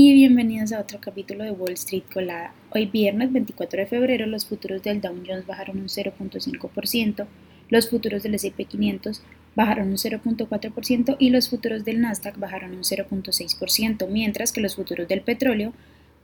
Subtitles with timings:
[0.00, 2.54] y bienvenidos a otro capítulo de Wall Street Colada.
[2.70, 7.26] Hoy viernes 24 de febrero los futuros del Dow Jones bajaron un 0.5%,
[7.68, 9.22] los futuros del S&P 500
[9.56, 15.08] bajaron un 0.4% y los futuros del Nasdaq bajaron un 0.6%, mientras que los futuros
[15.08, 15.72] del petróleo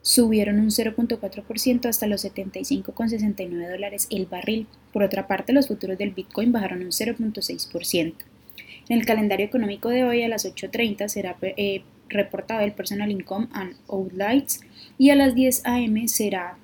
[0.03, 4.69] subieron un 0.4% hasta los 75,69 dólares el barril.
[4.93, 8.15] Por otra parte, los futuros del Bitcoin bajaron un 0.6%.
[8.89, 11.83] En el calendario económico de hoy a las 8.30 será eh,
[12.15, 14.61] reportado el Personal Income and Outlights
[14.97, 16.09] y a las 10 a.m.
[16.09, 16.57] será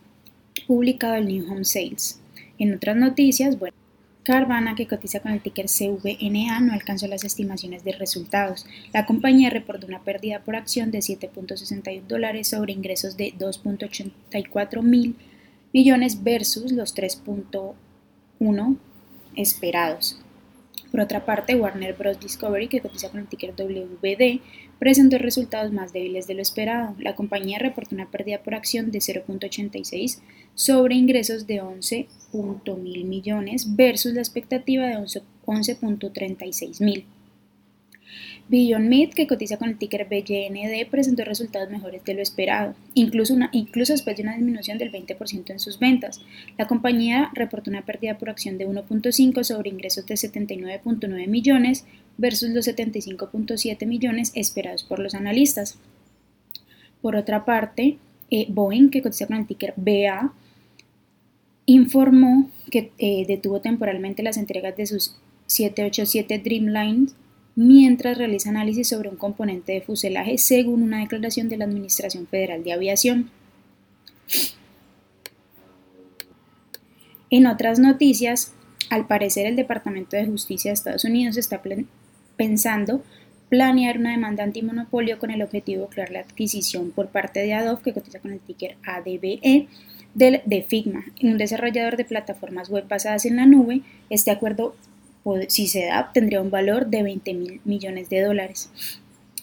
[0.67, 2.21] publicado el New Home Sales.
[2.59, 3.77] En otras noticias, bueno,
[4.23, 8.67] Carvana, que cotiza con el ticker CVNA, no alcanzó las estimaciones de resultados.
[8.93, 15.17] La compañía reportó una pérdida por acción de 7.61 dólares sobre ingresos de 2.84 mil
[15.73, 18.77] millones versus los 3.1
[19.37, 20.21] esperados.
[20.91, 22.19] Por otra parte, Warner Bros.
[22.19, 24.41] Discovery, que cotiza con el ticker WBD,
[24.79, 26.97] presentó resultados más débiles de lo esperado.
[26.99, 30.19] La compañía reportó una pérdida por acción de 0.86
[30.55, 37.07] sobre ingresos de 11.000 millones versus la expectativa de 11.36 mil.
[38.49, 43.37] Beyond Meat, que cotiza con el ticker BYND, presentó resultados mejores de lo esperado, incluso,
[43.53, 46.21] incluso después de una disminución del 20% en sus ventas.
[46.59, 51.87] La compañía reportó una pérdida por acción de 1.5 sobre ingresos de 79.9 millones
[52.19, 55.79] versus los 75.7 millones esperados por los analistas.
[57.01, 57.99] Por otra parte,
[58.31, 60.33] eh, Boeing, que cotiza con el ticker BA,
[61.67, 67.15] informó que eh, detuvo temporalmente las entregas de sus 787 Dreamlines
[67.61, 72.65] mientras realiza análisis sobre un componente de fuselaje según una declaración de la Administración Federal
[72.65, 73.31] de Aviación.
[77.29, 78.55] En otras noticias,
[78.89, 81.61] al parecer el Departamento de Justicia de Estados Unidos está
[82.37, 83.05] pensando
[83.51, 87.83] planear una demanda antimonopolio con el objetivo de crear la adquisición por parte de Adobe,
[87.83, 89.69] que cotiza con el ticker ADBE,
[90.15, 93.83] de Figma, un desarrollador de plataformas web basadas en la nube.
[94.09, 94.75] Este acuerdo
[95.49, 98.71] si se da, tendría un valor de 20 mil millones de dólares.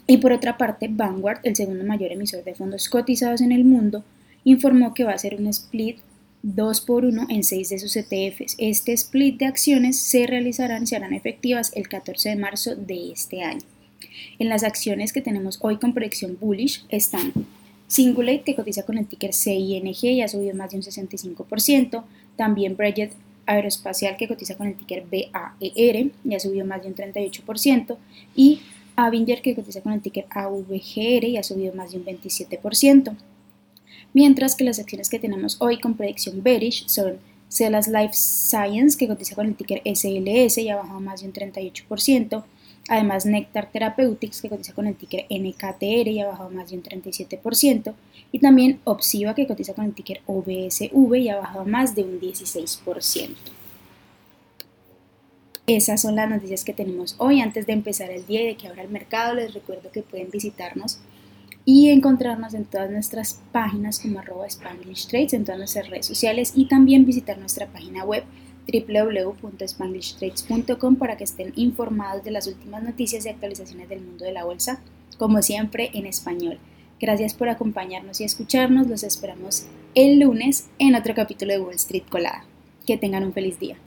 [0.07, 4.03] Y por otra parte, Vanguard, el segundo mayor emisor de fondos cotizados en el mundo,
[4.43, 5.97] informó que va a hacer un split
[6.43, 8.55] 2 por 1 en 6 de sus ETFs.
[8.57, 13.41] Este split de acciones se realizarán se harán efectivas el 14 de marzo de este
[13.41, 13.63] año.
[14.39, 17.33] En las acciones que tenemos hoy con proyección bullish están
[17.87, 22.03] Singulate, que cotiza con el ticker CING y ha subido más de un 65%,
[22.35, 23.13] también Breget
[23.47, 27.97] Aeroespacial que cotiza con el ticker BAER y ha subido más de un 38%
[28.35, 28.61] y
[28.95, 33.15] Avinger que cotiza con el ticker AVGR y ha subido más de un 27%.
[34.13, 37.17] Mientras que las acciones que tenemos hoy con predicción bearish son
[37.49, 41.33] Celas Life Science que cotiza con el ticker SLS y ha bajado más de un
[41.33, 42.43] 38%,
[42.89, 46.83] Además, Nectar Therapeutics, que cotiza con el ticker NKTR y ha bajado más de un
[46.83, 47.93] 37%.
[48.31, 52.19] Y también Opsiva, que cotiza con el ticker OBSV y ha bajado más de un
[52.19, 53.35] 16%.
[55.67, 57.41] Esas son las noticias que tenemos hoy.
[57.41, 60.31] Antes de empezar el día y de que abra el mercado, les recuerdo que pueden
[60.31, 60.99] visitarnos
[61.65, 66.53] y encontrarnos en todas nuestras páginas como arroba Spanglish Trades, en todas nuestras redes sociales
[66.55, 68.23] y también visitar nuestra página web
[68.71, 74.43] www.spanglishtrades.com para que estén informados de las últimas noticias y actualizaciones del mundo de la
[74.43, 74.79] bolsa,
[75.17, 76.59] como siempre en español.
[76.99, 78.87] Gracias por acompañarnos y escucharnos.
[78.87, 82.45] Los esperamos el lunes en otro capítulo de Wall Street Colada.
[82.85, 83.77] Que tengan un feliz día.